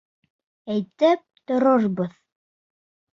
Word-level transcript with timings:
Әйтеп 0.75 1.21
торорбоҙ! 1.51 2.17